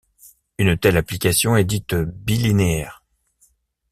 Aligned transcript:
Une 0.57 0.77
telle 0.79 0.97
application 0.97 1.55
est 1.55 1.63
dite 1.63 1.93
bilinéaire. 1.93 3.03